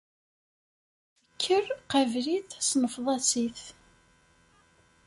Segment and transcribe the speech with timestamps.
[1.33, 3.59] Kker, qabel-it, snefḍas-it.